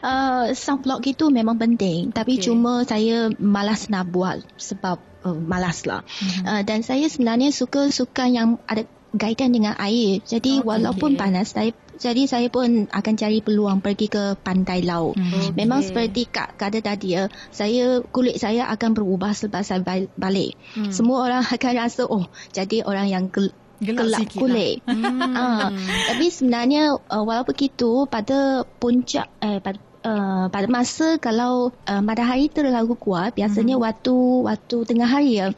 [0.03, 2.11] uh, sunblock itu memang penting.
[2.11, 2.49] Tapi okay.
[2.49, 6.03] cuma saya malas nak buat sebab uh, malas lah.
[6.05, 6.43] Mm-hmm.
[6.45, 8.85] Uh, dan saya sebenarnya suka suka yang ada
[9.17, 10.21] kaitan dengan air.
[10.21, 11.21] Jadi oh, walaupun okay.
[11.21, 15.19] panas, saya jadi saya pun akan cari peluang pergi ke pantai laut.
[15.19, 15.51] Hmm.
[15.51, 19.83] Memang seperti Kak kata tadi ya, saya kulit saya akan berubah selepas saya
[20.15, 20.55] balik.
[20.79, 20.95] Hmm.
[20.95, 24.77] Semua orang akan rasa oh, jadi orang yang gel- gelap, gelap kulit.
[24.85, 24.95] Lah.
[24.95, 25.19] Hmm.
[25.35, 25.67] Uh,
[26.11, 32.47] tapi sebenarnya uh, walaupun begitu pada puncak eh pada Uh, pada masa kalau uh, matahari
[32.47, 33.83] terlalu kuat biasanya hmm.
[33.83, 34.15] waktu
[34.47, 35.51] waktu tengah hari ya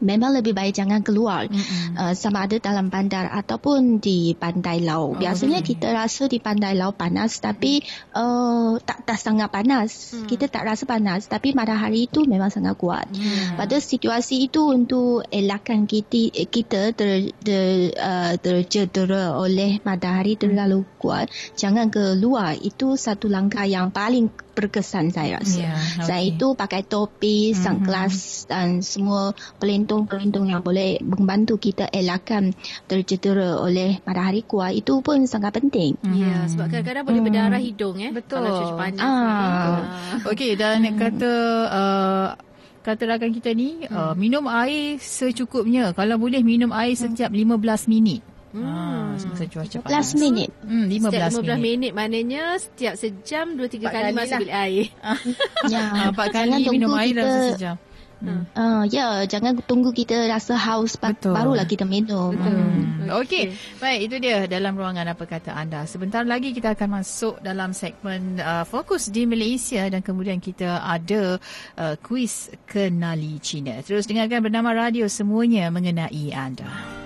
[0.00, 1.96] memang lebih baik jangan keluar mm-hmm.
[1.96, 5.16] uh, sama ada dalam bandar ataupun di pantai laut.
[5.16, 5.76] Oh, Biasanya okay.
[5.76, 7.80] kita rasa di pantai laut panas tapi
[8.16, 10.12] uh, tak tak sangat panas.
[10.12, 10.26] Mm.
[10.28, 13.06] Kita tak rasa panas tapi matahari itu memang sangat kuat.
[13.12, 13.56] Yeah.
[13.56, 21.28] Pada situasi itu untuk elakkan kita kita ter, ter, uh, tercedera oleh matahari terlalu kuat,
[21.54, 22.56] jangan keluar.
[22.56, 25.60] Itu satu langkah yang paling berkesan saya rasa.
[25.60, 26.06] Yeah, okay.
[26.08, 27.60] Saya itu pakai topi, mm-hmm.
[27.60, 32.56] sunglass dan semua pelindung-pelindung yang boleh membantu kita elakkan
[32.88, 36.00] tercedera oleh matahari kuat itu pun sangat penting.
[36.00, 36.50] Ya, yeah, mm-hmm.
[36.56, 37.26] sebab kadang-kadang boleh mm.
[37.28, 38.10] berdarah hidung ya.
[38.16, 38.40] Betul.
[38.40, 39.04] Kalau cuaca panas.
[39.04, 39.76] Ah.
[40.32, 40.96] Okey dan mm.
[40.96, 41.32] kata
[41.68, 42.28] uh,
[42.86, 43.90] kata rakan kita ni hmm.
[43.90, 45.90] uh, minum air secukupnya.
[45.90, 47.58] Kalau boleh minum air setiap 15
[47.90, 48.22] minit.
[48.54, 48.64] Hmm.
[48.64, 49.92] Ha, semasa cuaca panas.
[49.92, 50.52] Last minute.
[50.62, 51.58] Hmm, 15, setiap 15 minit.
[51.58, 51.92] minit.
[51.92, 54.40] Maknanya setiap sejam 2-3 kali masuk lah.
[54.40, 54.84] bilik air.
[55.72, 55.82] ya,
[56.14, 57.76] empat kali minum air kita, dalam sejam.
[58.16, 58.48] Hmm.
[58.56, 61.36] Uh, ya, jangan tunggu kita rasa haus Betul.
[61.36, 62.32] barulah kita minum.
[62.32, 62.56] Betul.
[62.56, 63.20] Hmm.
[63.20, 63.52] Okey.
[63.76, 65.84] Baik, itu dia dalam ruangan apa kata anda.
[65.84, 71.36] Sebentar lagi kita akan masuk dalam segmen uh, fokus di Malaysia dan kemudian kita ada
[71.76, 73.84] uh, kuis kenali Cina.
[73.84, 77.05] Terus dengarkan bernama radio semuanya mengenai anda.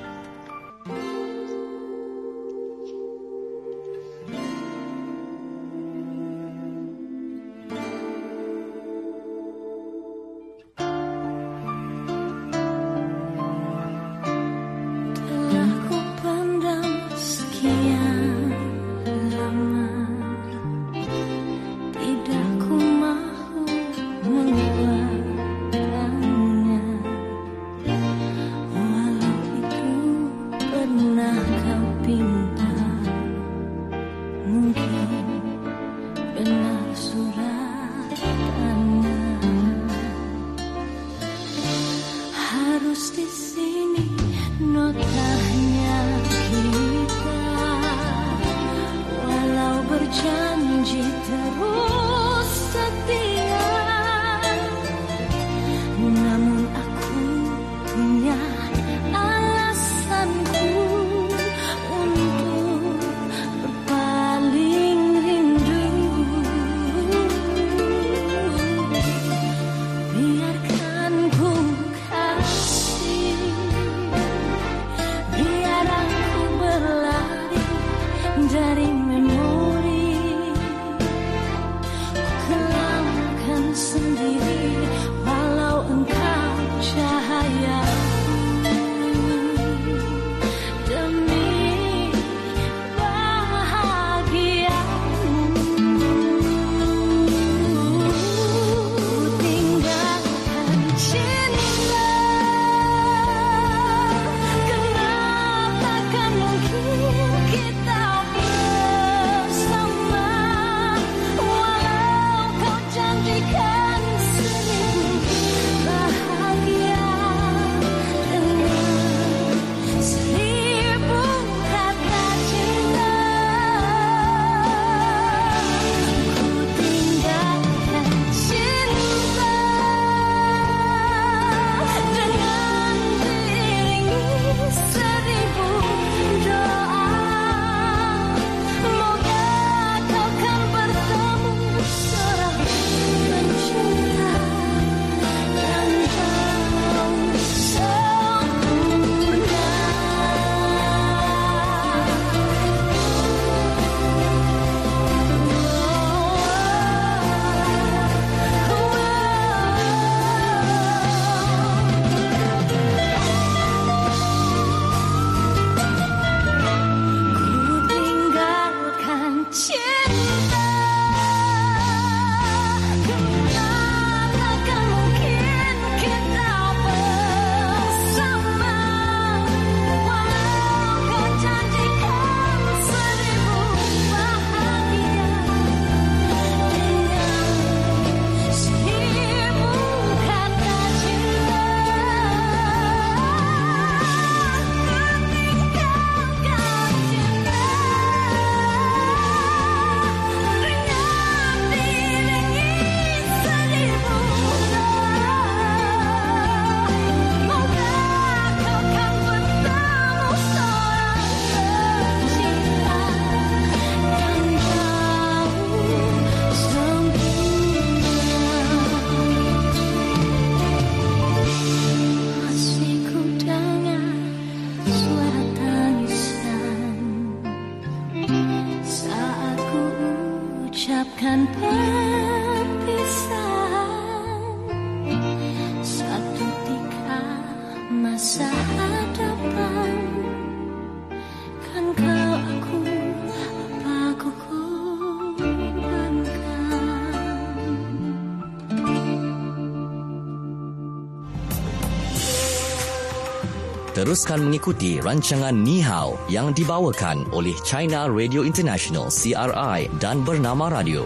[254.01, 261.05] Teruskan mengikuti rancangan Ni Hao yang dibawakan oleh China Radio International CRI dan Bernama Radio.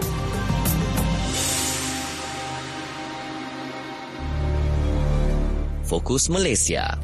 [5.83, 6.95] Fokus Malaysia.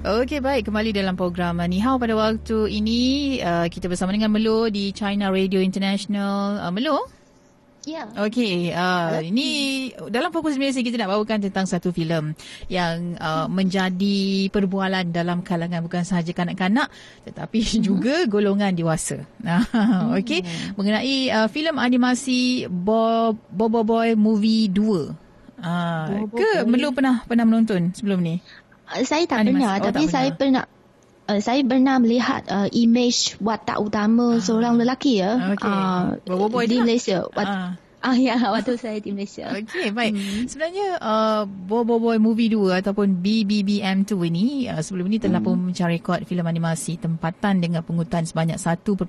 [0.00, 4.64] Okey baik kembali dalam program Ni Hao pada waktu ini uh, kita bersama dengan Melo
[4.72, 6.56] di China Radio International.
[6.56, 7.04] Uh, Melo?
[7.84, 8.08] Ya.
[8.16, 9.48] Okey, uh, ini
[10.08, 12.32] dalam fokus Malaysia kita nak bawakan tentang satu filem
[12.72, 16.88] yang uh, menjadi perbualan dalam kalangan bukan sahaja kanak-kanak
[17.28, 17.84] tetapi mm-hmm.
[17.92, 19.28] juga golongan dewasa.
[19.44, 20.16] mm-hmm.
[20.20, 20.40] Okey,
[20.80, 25.60] mengenai uh, filem animasi Bob Bobo Boy Movie 2.
[25.64, 28.40] Uh, ke Melu pernah pernah menonton sebelum ni?
[28.88, 29.60] Uh, saya tak animasi.
[29.60, 30.64] pernah oh, tapi tak saya pernah
[31.24, 35.72] Uh, saya pernah melihat uh, image watak utama uh, seorang lelaki ya okay.
[36.28, 37.24] uh, di Malaysia.
[37.32, 37.72] Wat- uh.
[38.04, 39.48] Ah ya, waktu saya di Malaysia.
[39.48, 40.12] Okey, baik.
[40.12, 40.44] Hmm.
[40.44, 45.48] Sebenarnya uh, Bobo Boy Movie 2 ataupun BBBM2 ini uh, sebelum ini telah hmm.
[45.48, 49.08] pun mencari rekod filem animasi tempatan dengan pungutan sebanyak 1.18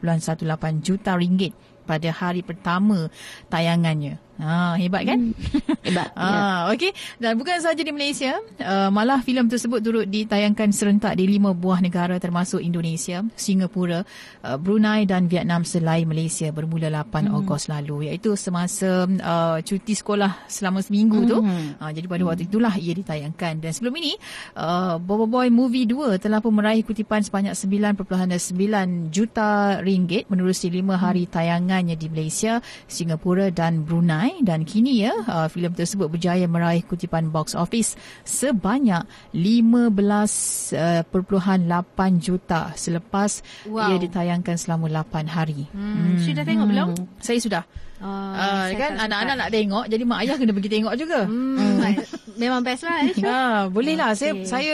[0.80, 1.52] juta ringgit
[1.84, 3.12] pada hari pertama
[3.52, 4.25] tayangannya.
[4.36, 5.32] Ha, hebat kan?
[5.32, 6.12] Hmm, hebat.
[6.12, 6.76] ha, ya.
[6.76, 6.92] Okey.
[7.24, 11.80] Dan bukan sahaja di Malaysia, uh, malah filem tersebut turut ditayangkan serentak di lima buah
[11.80, 14.04] negara termasuk Indonesia, Singapura,
[14.44, 17.38] uh, Brunei dan Vietnam selain Malaysia bermula 8 hmm.
[17.38, 21.30] Ogos lalu iaitu semasa uh, cuti sekolah selama seminggu hmm.
[21.32, 21.38] tu.
[21.80, 22.30] Uh, jadi pada hmm.
[22.36, 24.20] waktu itulah ia ditayangkan dan sebelum ini
[24.60, 31.00] uh, Bobo Boy Movie 2 telah pun meraih kutipan sebanyak 9.9 juta ringgit menerusi lima
[31.00, 32.60] hari tayangannya di Malaysia,
[32.92, 37.94] Singapura dan Brunei ramai dan kini ya uh, filem tersebut berjaya meraih kutipan box office
[38.26, 39.06] sebanyak
[39.38, 43.32] 15.8 uh, juta selepas
[43.70, 43.94] wow.
[43.94, 45.70] ia ditayangkan selama 8 hari.
[45.70, 46.18] Hmm.
[46.18, 46.18] Hmm.
[46.18, 46.74] Sudah tengok hmm.
[46.74, 46.90] belum?
[47.22, 47.64] Saya sudah.
[48.06, 51.20] Uh, uh, kan anak-anak nak tengok jadi mak ayah kena pergi tengok juga.
[51.26, 51.58] Hmm.
[51.58, 51.94] Hmm.
[52.36, 53.00] Memang best lah.
[53.00, 54.12] Ha, boleh lah.
[54.12, 54.44] Okay.
[54.44, 54.74] Saya saya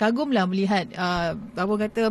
[0.00, 2.02] kagum lah melihat uh, apa kata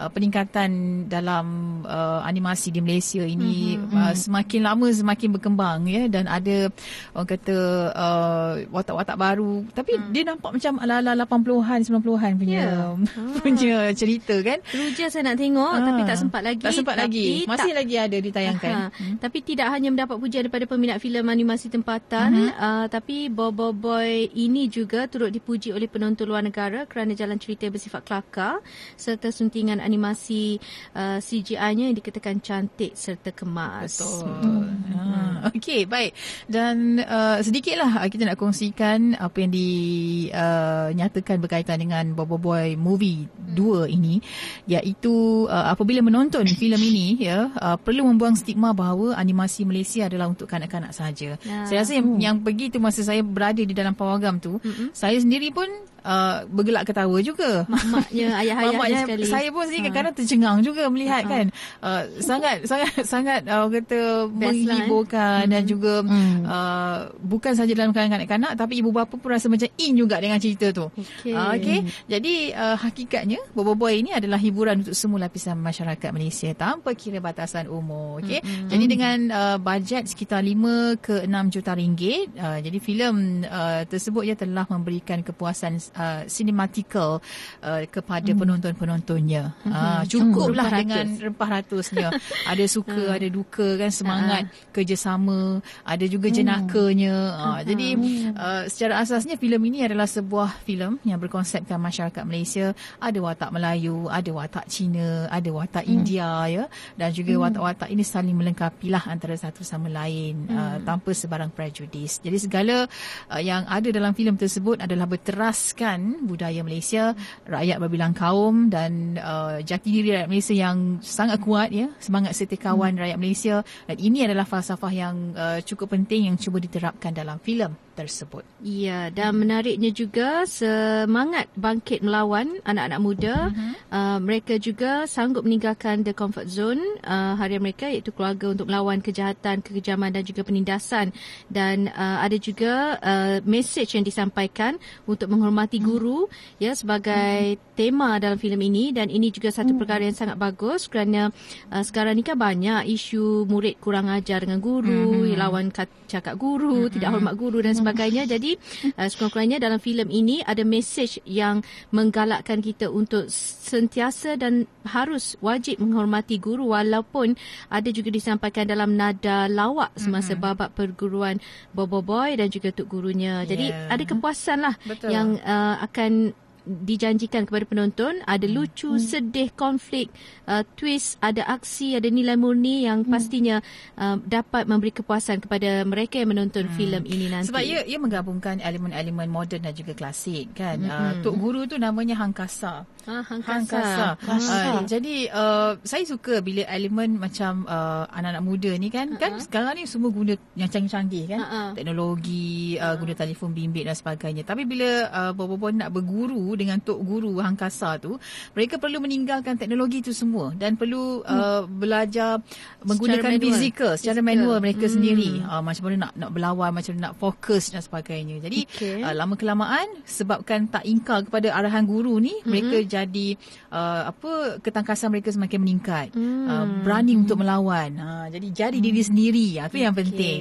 [0.00, 1.46] uh, peningkatan dalam
[1.84, 3.92] uh, animasi di Malaysia ini mm-hmm.
[3.92, 6.72] uh, semakin lama semakin berkembang ya dan ada
[7.12, 7.56] orang kata
[7.92, 10.10] uh, watak-watak baru tapi mm.
[10.16, 12.96] dia nampak macam ala-ala 80-an 90-an punya yeah.
[13.44, 14.58] punya cerita kan.
[14.64, 15.84] Teruja saya nak tengok ha.
[15.84, 16.64] tapi tak sempat lagi.
[16.64, 17.44] Tak sempat lagi.
[17.44, 18.72] Masih tak, lagi ada ditayangkan.
[18.72, 18.88] Ha.
[18.88, 19.16] Hmm.
[19.20, 22.60] Tapi tidak hanya mendapat pujian daripada peminat filem animasi tempatan mm-hmm.
[22.60, 27.70] uh, tapi Bobo Boy ini juga turut dipuji oleh penonton luar negara kerana jalan cerita
[27.72, 28.60] bersifat kelakar
[28.98, 30.60] serta suntingan animasi
[30.92, 34.02] uh, CGI-nya yang dikatakan cantik serta kemas.
[34.02, 34.26] Betul.
[34.26, 34.74] Hmm.
[34.92, 36.12] Ha, Okey, baik.
[36.50, 43.24] Dan uh, sedikitlah kita nak kongsikan apa yang dinyatakan uh, berkaitan dengan Bobo Boy Movie
[43.56, 44.20] 2 ini
[44.68, 50.28] iaitu uh, apabila menonton filem ini ya uh, perlu membuang stigma bahawa animasi Malaysia adalah
[50.28, 51.40] untuk kanak-kanak sahaja.
[51.40, 51.64] Ya.
[51.64, 52.20] Saya rasa yang, hmm.
[52.20, 54.92] yang pergi tu masa saya berada di dalam pawagam tu, mm-hmm.
[54.92, 55.66] saya sendiri pun
[56.06, 57.66] uh, bergelak ketawa juga.
[57.66, 59.26] Maknya ayah-ayahnya sekali.
[59.26, 59.86] Saya pun sendiri ha.
[59.90, 61.30] kadang-kadang tercengang juga melihat ha.
[61.30, 61.46] kan.
[61.82, 65.50] Uh, sangat sangat sangat uh, kata Best menghiburkan lah, eh?
[65.50, 65.72] dan mm-hmm.
[65.72, 66.38] juga mm.
[66.46, 70.38] uh, bukan saja dalam kalangan kanak-kanak tapi ibu bapa pun rasa macam in juga dengan
[70.38, 70.86] cerita tu.
[70.94, 71.34] Okey.
[71.34, 71.78] Uh, okay.
[72.06, 77.18] Jadi uh, hakikatnya Bobo Boy ini adalah hiburan untuk semua lapisan masyarakat Malaysia tanpa kira
[77.18, 78.22] batasan umur.
[78.22, 78.40] Okey.
[78.40, 78.68] Mm-hmm.
[78.70, 84.22] Jadi dengan uh, bajet sekitar 5 ke 6 juta ringgit, uh, jadi filem uh, tersebut
[84.22, 87.24] ia telah memberikan kepuasan uh, cinematical
[87.64, 88.40] uh, kepada hmm.
[88.40, 89.44] penonton-penontonnya.
[89.64, 89.72] Hmm.
[89.72, 90.78] Uh, cukuplah hmm.
[90.84, 92.08] dengan rempah ratusnya.
[92.52, 93.16] ada suka, hmm.
[93.16, 94.70] ada duka kan semangat uh.
[94.76, 96.36] kerjasama, ada juga hmm.
[96.36, 97.16] jenakanya.
[97.16, 97.58] Uh, uh.
[97.64, 97.88] Jadi
[98.36, 104.06] uh, secara asasnya filem ini adalah sebuah filem yang berkonsepkan masyarakat Malaysia ada watak Melayu,
[104.12, 105.94] ada watak Cina, ada watak hmm.
[105.94, 106.64] India ya
[106.98, 107.42] dan juga hmm.
[107.48, 110.56] watak-watak ini saling melengkapilah antara satu sama lain hmm.
[110.56, 112.20] uh, tanpa sebarang prejudis.
[112.20, 112.84] Jadi segala
[113.30, 115.85] uh, yang ada dalam filem tersebut adalah berteraskan
[116.26, 117.14] budaya Malaysia,
[117.46, 122.98] rakyat berbilang kaum dan uh, jati diri rakyat Malaysia yang sangat kuat ya, semangat setikawan
[122.98, 123.02] hmm.
[123.06, 127.85] rakyat Malaysia dan ini adalah falsafah yang uh, cukup penting yang cuba diterapkan dalam filem.
[127.96, 128.44] Tersebut.
[128.60, 133.36] Ya, dan menariknya juga semangat bangkit melawan anak-anak muda.
[133.48, 133.72] Uh-huh.
[133.88, 136.78] Uh, mereka juga sanggup meninggalkan the comfort zone
[137.08, 141.16] uh, harian mereka iaitu keluarga untuk melawan kejahatan, kekejaman dan juga penindasan.
[141.48, 144.76] Dan uh, ada juga uh, message yang disampaikan
[145.08, 146.60] untuk menghormati guru uh-huh.
[146.60, 147.72] ya sebagai uh-huh.
[147.72, 149.80] tema dalam filem ini dan ini juga satu uh-huh.
[149.80, 151.32] perkara yang sangat bagus kerana
[151.72, 155.38] uh, sekarang ni kan banyak isu murid kurang ajar dengan guru, uh-huh.
[155.38, 155.72] lawan
[156.06, 156.92] cakap guru, uh-huh.
[156.92, 157.85] tidak hormat guru dan sebagainya.
[158.24, 158.56] Jadi
[158.96, 161.60] uh, sekurang-kurangnya dalam filem ini ada mesej yang
[161.92, 167.34] menggalakkan kita untuk sentiasa dan harus wajib menghormati guru walaupun
[167.68, 170.46] ada juga disampaikan dalam nada lawak semasa mm-hmm.
[170.46, 171.36] babak perguruan
[171.74, 173.44] Bobo Boy dan juga Tuk Gurunya.
[173.44, 173.92] Jadi yeah.
[173.92, 175.10] ada kepuasan lah Betul.
[175.12, 176.32] yang uh, akan
[176.66, 178.54] dijanjikan kepada penonton ada hmm.
[178.54, 179.00] lucu, hmm.
[179.00, 180.10] sedih, konflik,
[180.50, 183.10] uh, twist, ada aksi, ada nilai murni yang hmm.
[183.10, 183.62] pastinya
[183.96, 186.74] uh, dapat memberi kepuasan kepada mereka yang menonton hmm.
[186.74, 187.48] filem ini nanti.
[187.54, 190.82] Sebab ia ia menggabungkan elemen-elemen moden dan juga klasik kan.
[190.82, 190.90] Hmm.
[190.90, 192.82] Uh, Tok Guru tu namanya Hangkasa.
[193.06, 194.18] Ah, Hangkasa.
[194.18, 194.58] Hangkasa.
[194.58, 199.22] Uh, jadi uh, saya suka bila elemen macam uh, anak-anak muda ni kan uh-huh.
[199.22, 201.38] kan sekarang ni semua guna yang canggih-canggih kan.
[201.38, 201.70] Uh-huh.
[201.78, 204.42] Teknologi, uh, guna telefon bimbit dan sebagainya.
[204.42, 208.16] Tapi bila uh, bobo nak berguru dengan tok guru hangkasa tu
[208.56, 211.28] mereka perlu meninggalkan teknologi itu semua dan perlu hmm.
[211.28, 212.40] uh, belajar
[212.82, 214.94] menggunakan secara fizikal secara manual mereka hmm.
[214.96, 219.00] sendiri uh, macam mana nak nak berlawan macam mana nak fokus dan sebagainya jadi okay.
[219.04, 222.48] uh, lama kelamaan sebabkan tak ingkar kepada arahan guru ni hmm.
[222.48, 223.36] mereka jadi
[223.76, 226.48] uh, apa ketangkasan mereka semakin meningkat hmm.
[226.48, 227.22] uh, berani hmm.
[227.28, 228.86] untuk melawan uh, jadi jadi hmm.
[228.88, 229.84] diri sendiri uh, itu okay.
[229.84, 230.38] yang penting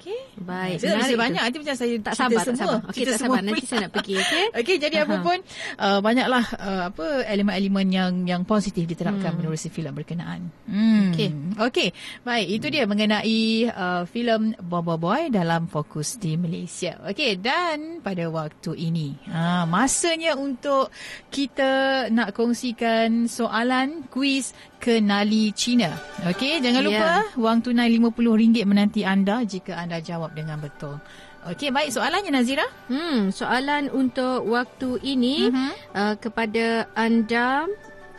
[0.00, 3.40] okey baik uh, so, banyak nanti macam saya tak sabar tak sabar okey tak sabar
[3.44, 5.12] nanti saya nak pergi okey okey jadi uh-huh.
[5.12, 5.38] apa pun
[5.76, 9.38] uh, banyaklah uh, apa elemen-elemen yang yang positif diterapkan hmm.
[9.44, 10.48] menerusi filem berkenaan.
[10.64, 11.12] Hmm.
[11.12, 11.28] Okey.
[11.58, 11.88] Okey.
[12.24, 16.96] Baik, itu dia mengenai uh, filem Bobo Boy dalam fokus di Malaysia.
[17.04, 20.88] Okey, dan pada waktu ini, uh, masanya untuk
[21.28, 22.32] kita nak
[22.78, 25.98] kongsikan soalan kuis kenali China.
[26.30, 27.34] Okey, jangan lupa yeah.
[27.34, 31.02] wang tunai RM50 menanti anda jika anda jawab dengan betul.
[31.50, 32.66] Okey, baik soalannya Nazira.
[32.86, 35.72] Hmm, soalan untuk waktu ini uh-huh.
[35.94, 37.66] uh, kepada anda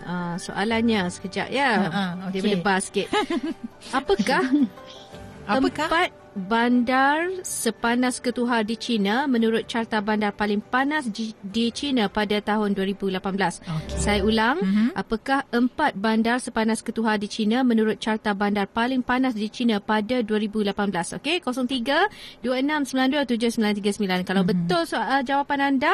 [0.03, 1.69] uh, soalannya sekejap ya.
[1.79, 2.09] Uh-huh.
[2.27, 2.31] Okay.
[2.35, 3.07] Dia berdebar sikit.
[3.97, 4.43] Apakah
[5.47, 5.87] Apakah?
[5.87, 12.77] Empat bandar sepanas ketuhar di China menurut carta bandar paling panas di China pada tahun
[12.77, 13.17] 2018.
[13.17, 13.97] Okay.
[13.97, 14.89] Saya ulang, mm-hmm.
[14.93, 20.21] apakah empat bandar sepanas ketuhar di China menurut carta bandar paling panas di China pada
[20.21, 21.17] 2018?
[21.17, 24.25] Okey, 03 26927939.
[24.25, 24.49] Kalau mm-hmm.
[24.49, 25.93] betul soal jawapan anda,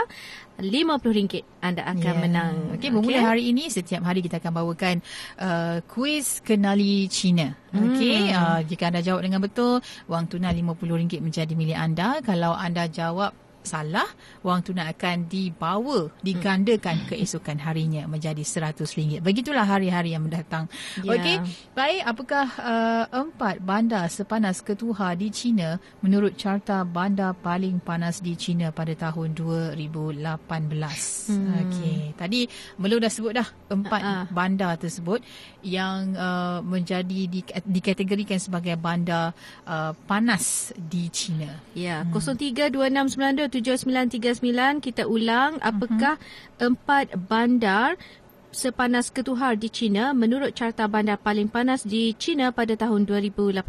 [0.56, 2.22] RM50 anda akan yeah.
[2.22, 2.56] menang.
[2.80, 3.28] Okey, bermula okay.
[3.28, 4.96] hari ini setiap hari kita akan bawakan
[5.40, 7.52] uh, kuis kenali China.
[7.76, 8.40] Okey, hmm.
[8.40, 12.24] uh, jika anda jawab dengan betul, wang tunai RM50 menjadi milik anda.
[12.24, 14.08] Kalau anda jawab salah,
[14.46, 19.20] wang tunai akan dibawa, digandakan keesokan harinya menjadi RM100.
[19.20, 20.70] Begitulah hari-hari yang mendatang.
[21.02, 21.18] Yeah.
[21.18, 21.36] Okey,
[21.74, 22.02] baik.
[22.06, 28.70] Apakah uh, empat bandar sepanas ketuha di China menurut carta bandar paling panas di China
[28.70, 30.22] pada tahun 2018?
[31.34, 31.54] Hmm.
[31.66, 32.48] Okey, tadi
[32.78, 34.24] belum dah sebut dah empat uh-uh.
[34.30, 35.20] bandar tersebut
[35.66, 39.34] yang uh, menjadi di, dikategorikan sebagai bandar
[39.66, 41.50] uh, panas di China.
[41.74, 42.00] Ya, yeah.
[42.06, 42.14] hmm.
[43.56, 46.68] 7939 kita ulang apakah uh-huh.
[46.68, 47.96] empat bandar
[48.56, 53.60] sepanas ketuhar di China menurut carta bandar paling panas di China pada tahun 2018.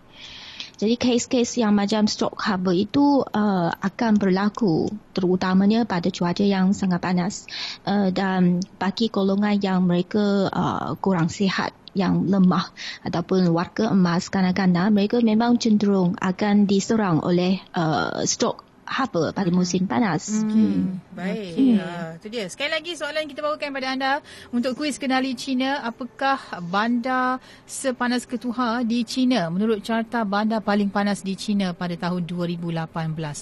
[0.78, 7.02] Jadi kes-kes yang macam stroke harbor itu uh, akan berlaku terutamanya pada cuaca yang sangat
[7.02, 7.50] panas
[7.89, 12.69] uh, dan bagi golongan yang mereka uh, kurang sihat yang lemah
[13.02, 19.83] ataupun warga emas kadang-kadang mereka memang cenderung akan diserang oleh uh, stroke haba pada musim
[19.83, 20.31] panas.
[20.48, 21.04] Hmm.
[21.12, 21.54] Baik.
[21.54, 21.75] Okay.
[21.75, 22.46] Uh, itu dia.
[22.48, 24.12] Sekali lagi soalan kita bawakan pada anda
[24.56, 25.83] untuk kuis kenali China.
[25.83, 32.23] Apakah bandar sepanas ketuha di China menurut carta bandar paling panas di China pada tahun
[32.23, 32.88] 2018?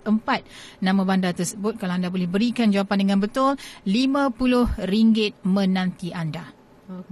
[0.09, 0.41] Empat
[0.81, 1.77] nama bandar tersebut.
[1.77, 3.53] Kalau anda boleh berikan jawapan dengan betul,
[3.85, 6.49] RM50 menanti anda.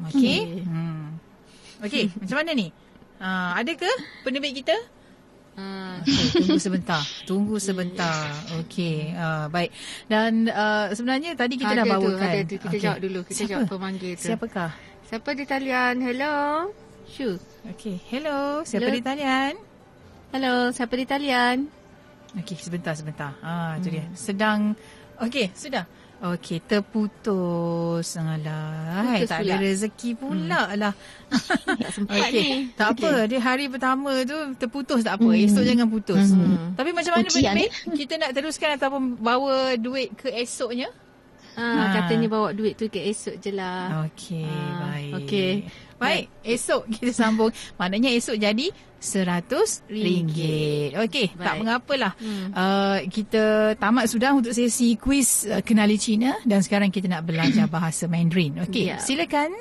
[0.10, 0.66] Okey.
[0.66, 1.22] Hmm.
[1.86, 2.68] Okey, macam mana ni?
[3.22, 3.90] Uh, ada ke
[4.26, 4.76] penerbit kita?
[5.54, 7.01] Okay, tunggu sebentar.
[7.30, 8.34] Tunggu sebentar.
[8.64, 9.70] Okey, uh, baik.
[10.10, 12.18] Dan uh, sebenarnya tadi kita ada dah bawakan.
[12.18, 12.56] Tu, ada tu.
[12.58, 12.82] Kita okay.
[12.82, 13.20] jawab dulu.
[13.24, 13.51] Kita Siapa?
[13.54, 14.28] jawab pemanggil tu.
[14.28, 14.72] Siapakah?
[15.08, 15.95] Siapa di talian?
[16.01, 16.36] Hello.
[17.06, 17.38] Shu.
[17.70, 18.66] Okey, hello.
[18.66, 18.97] Siapa hello.
[18.97, 19.54] di talian?
[20.34, 21.58] Hello, siapa di talian?
[22.41, 23.38] Okey, sebentar, sebentar.
[23.45, 23.95] Ah, tu hmm.
[23.95, 24.06] dia.
[24.18, 24.74] Sedang
[25.22, 25.86] Okey, sudah.
[26.24, 28.16] Okey, terputus.
[28.16, 29.60] Alah, tak pula.
[29.60, 30.80] ada rezeki pula hmm.
[30.80, 30.94] lah.
[32.16, 32.32] okay.
[32.32, 32.48] ni.
[32.80, 33.12] Tak okay.
[33.12, 35.28] apa, dia hari pertama tu terputus tak apa.
[35.28, 35.44] Hmm.
[35.44, 36.32] Esok jangan putus.
[36.32, 36.80] Hmm.
[36.80, 37.68] Tapi macam mana Ujian, eh?
[37.92, 40.88] kita nak teruskan ataupun bawa duit ke esoknya?
[41.60, 41.92] Ha, ha.
[41.92, 44.08] Katanya bawa duit tu ke esok je lah.
[44.08, 44.80] Okey, ha.
[44.80, 45.14] baik.
[45.28, 45.52] Okey.
[46.04, 47.51] Baik, esok kita sambung.
[47.80, 48.68] Maknanya esok jadi
[49.04, 50.95] seratus ringgit.
[50.95, 52.16] Okey, tak mengapalah.
[52.16, 52.56] Hmm.
[52.56, 57.68] Uh, kita tamat sudah untuk sesi kuis uh, kenali Cina dan sekarang kita nak belajar
[57.76, 58.64] bahasa Mandarin.
[58.64, 59.04] Okey, yeah.
[59.04, 59.51] silakan.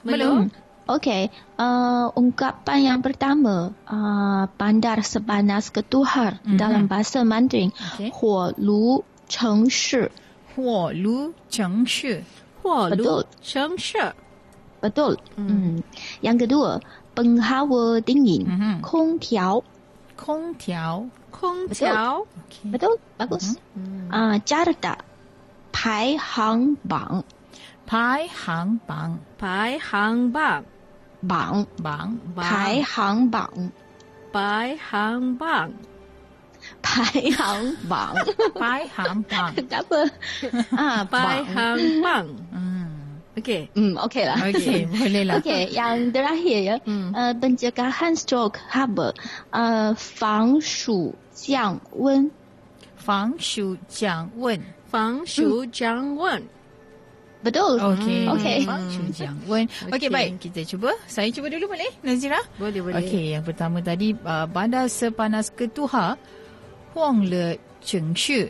[0.00, 0.48] Belum.
[0.88, 1.28] Okey,
[1.60, 6.56] uh, ungkapan yang pertama, uh, bandar sepanas ketuhar mm-hmm.
[6.56, 7.76] dalam bahasa Mandarin.
[7.76, 8.08] Okay.
[8.16, 10.08] Huo lu cheng shi.
[10.56, 12.24] Huo lu cheng shi.
[12.64, 14.00] Huo lu cheng shi.
[14.81, 15.15] Betul.
[15.39, 15.79] Hmm.
[16.19, 16.83] Yang kedua,
[17.15, 18.75] penghawa dingin, mm-hmm.
[18.81, 19.63] 空调。
[20.15, 22.23] 空调，空调，
[22.69, 22.95] betul, betul.
[23.17, 23.57] bagus.
[23.75, 24.13] Mm-hmm.
[24.13, 24.95] Ah, Jakarta,
[25.73, 27.25] 排行榜，
[27.87, 30.63] 排行榜，排行榜，
[31.27, 33.49] 榜榜，排行榜，
[34.31, 35.73] 排行榜，
[36.81, 37.03] 排
[37.35, 38.15] 行榜，
[38.53, 40.11] 排行榜，tak apa.
[40.77, 42.29] Ah, 排行榜。
[43.37, 43.69] Okey.
[43.73, 44.37] Hmm, okey lah.
[44.45, 45.35] Okey, boleh lah.
[45.41, 46.75] Okey, yang terakhir ya.
[46.85, 47.09] Hmm.
[47.13, 49.13] Uh, pencegahan stroke apa?
[49.49, 52.29] Uh, 防暑降温。
[52.95, 54.59] 防暑降温。
[54.85, 56.41] 防暑降温。
[57.43, 57.75] Betul.
[57.75, 58.29] Okey.
[58.29, 58.63] Okey.
[58.63, 59.67] 防 暑降温。
[59.91, 60.39] Okey, baik.
[60.39, 60.93] Kita cuba.
[61.09, 62.39] Saya cuba dulu boleh, Nazira?
[62.55, 63.01] Boleh, boleh.
[63.01, 66.15] Okey, yang pertama tadi uh, bandar sepanas ketuha
[66.93, 68.47] 晃了城市。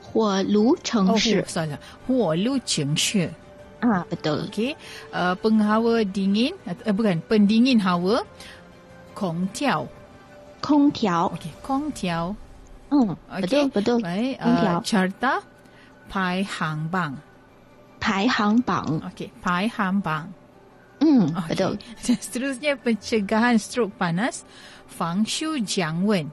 [0.00, 1.40] 火炉城市。
[1.40, 1.78] 哦，salah.
[2.06, 3.30] 火炉城市。
[3.81, 4.49] Ah betul.
[4.49, 4.73] Okey.
[5.13, 8.25] Uh, penghawa dingin uh, bukan pendingin hawa.
[9.13, 9.85] Kong tiao.
[10.61, 11.29] Kong tiao.
[11.33, 12.33] Okey, kong tiao.
[12.87, 13.43] Hmm, okay.
[13.43, 13.99] betul betul.
[13.99, 15.33] Baik, uh, carta
[16.09, 17.13] pai hang bang.
[17.99, 18.89] Pai hang bang.
[19.11, 20.25] Okey, pai hang bang.
[20.97, 21.53] Hmm, okay.
[21.53, 21.73] betul.
[22.05, 24.47] Seterusnya pencegahan strok panas.
[24.87, 26.31] Fang shu jiang wen.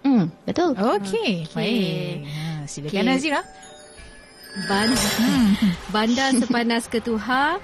[0.00, 0.72] Hmm, betul.
[0.72, 1.52] Okey, okay.
[1.52, 2.16] baik.
[2.24, 3.04] Ha, silakan okay.
[3.04, 3.40] Nazira.
[4.50, 4.98] Bandar,
[5.94, 7.62] bandar sepanas ketuha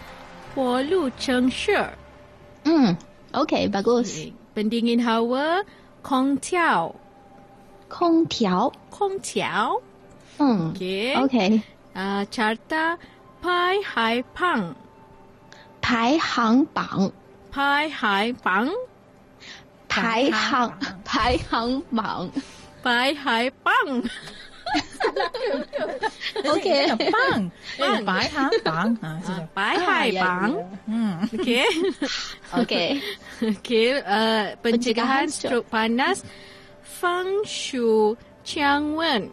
[0.54, 1.74] Pualu Cheng Shi.
[2.62, 2.94] Hmm,
[3.34, 4.30] okey, bagus.
[4.54, 5.66] Pendingin hawa
[6.06, 6.94] Kong Tiao.
[7.90, 8.70] Kong Tiao.
[8.90, 9.82] Kong Tiao.
[10.38, 11.16] Hmm, okey.
[11.26, 11.50] Okey.
[11.94, 12.96] Uh, carta
[13.42, 14.76] Pai Hai Pang.
[15.82, 17.10] Pai Hang Bang.
[17.50, 18.70] Pai Hai Bang.
[19.88, 20.70] Pai Hang
[21.04, 22.30] Pai Hang Bang.
[22.82, 24.06] Pai Hai Bang.
[26.46, 26.86] Okey.
[27.12, 27.50] Bang.
[27.78, 28.04] Bang.
[28.04, 28.90] Bai ha bang.
[29.02, 29.10] Ha,
[29.54, 30.52] Bai hai bang.
[30.86, 31.14] Hmm.
[31.34, 31.66] Okey.
[32.60, 32.88] Okey.
[33.42, 36.24] Okey, uh, pencegahan strok panas
[36.82, 39.30] fang shu jiang wen.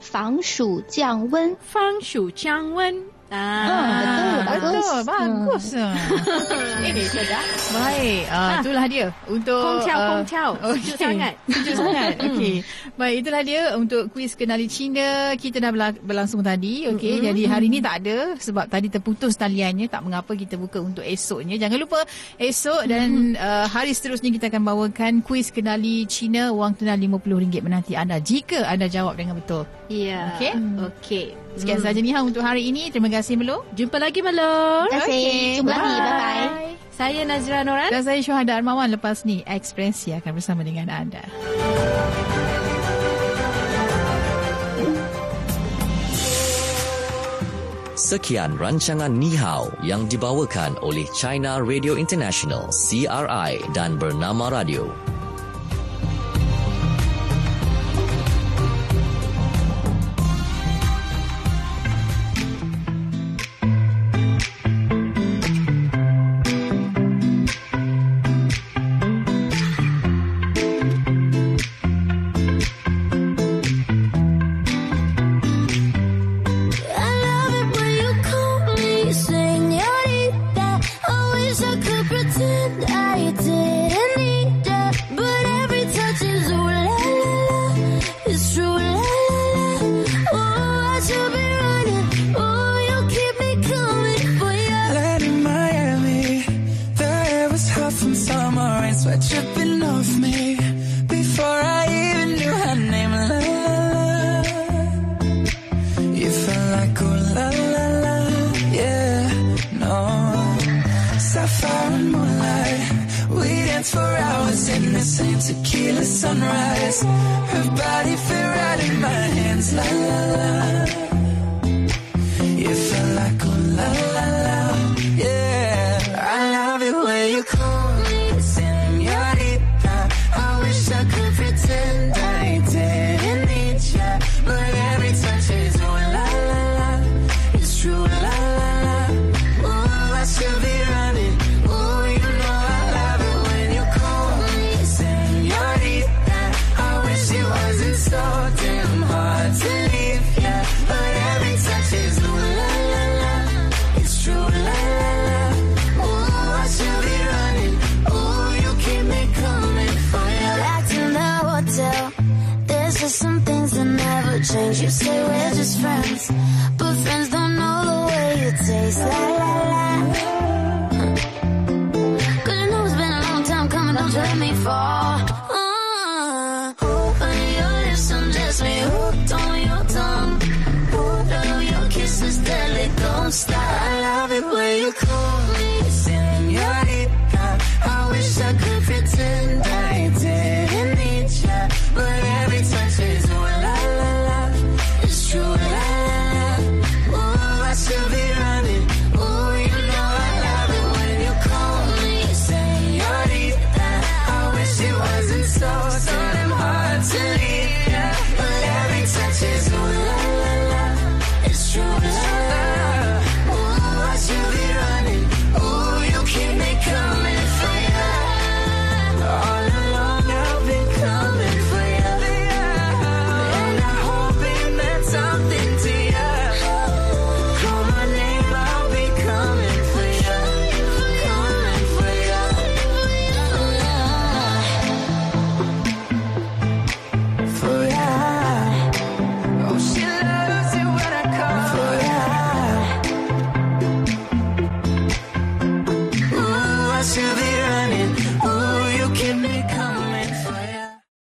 [0.00, 1.56] Fang shu jiang wen.
[1.60, 3.10] Fang shu jiang wen.
[3.30, 5.66] Ah, betul, betul, bagus.
[6.90, 7.42] Ini sudah.
[7.70, 10.50] Baik, uh, itulah dia untuk Kong Chiao, uh, Kong Chiao.
[10.70, 10.98] Okay.
[10.98, 11.34] sangat.
[11.46, 12.14] Sejuk sangat.
[12.18, 12.54] Okey.
[12.98, 15.38] Baik, itulah dia untuk kuis kenali Cina.
[15.38, 15.70] Kita dah
[16.02, 16.90] berlangsung tadi.
[16.90, 17.26] Okey, mm-hmm.
[17.30, 19.86] jadi hari ini tak ada sebab tadi terputus taliannya.
[19.86, 21.54] Tak mengapa kita buka untuk esoknya.
[21.54, 22.02] Jangan lupa
[22.34, 27.94] esok dan uh, hari seterusnya kita akan bawakan kuis kenali Cina wang tunai RM50 menanti
[27.94, 29.62] anda jika anda jawab dengan betul.
[29.86, 30.34] Ya.
[30.34, 30.52] Okey.
[30.90, 31.26] Okey.
[31.60, 31.86] Sekian hmm.
[31.92, 32.88] saja Niha untuk hari ini.
[32.88, 33.68] Terima kasih Melo.
[33.76, 34.88] Jumpa lagi Melo.
[34.88, 35.12] Terima kasih.
[35.12, 35.56] Okay.
[35.60, 35.96] Jumpa lagi.
[36.00, 36.48] Bye-bye.
[36.96, 37.88] Saya Nazira Noran.
[37.92, 38.88] Dan saya Syuhada Armawan.
[38.88, 41.24] Lepas ni, Ekspresi akan bersama dengan anda.
[48.00, 55.09] Sekian rancangan Ni Hao yang dibawakan oleh China Radio International, CRI dan Bernama Radio.